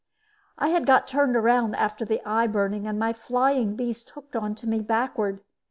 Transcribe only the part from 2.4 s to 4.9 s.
burning and my flying beast hooked onto me